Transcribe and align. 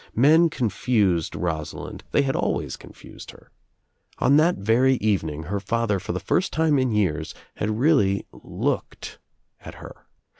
Men 0.15 0.49
confused 0.49 1.35
Rosalind, 1.35 2.03
they 2.09 2.23
had 2.23 2.35
always 2.35 2.75
confused 2.75 3.29
her. 3.29 3.51
On 4.17 4.37
that 4.37 4.55
very 4.55 4.95
evening 4.95 5.43
her 5.43 5.59
father 5.59 5.99
for 5.99 6.11
the 6.11 6.19
first 6.19 6.51
time 6.51 6.79
in 6.79 6.91
years 6.91 7.35
had 7.57 7.77
really 7.77 8.25
looked 8.33 9.19
at 9.59 9.75
her. 9.75 10.07